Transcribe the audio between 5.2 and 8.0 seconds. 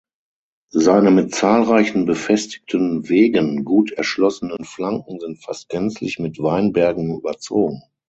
fast gänzlich mit Weinbergen überzogen.